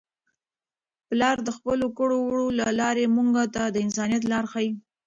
[1.07, 4.71] پلار د خپلو کړو وړو له لارې موږ ته د انسانیت لار ښيي.